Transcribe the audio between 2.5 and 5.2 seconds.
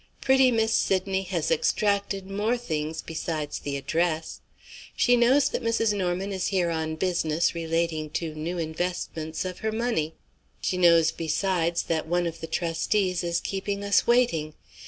things, besides the address. She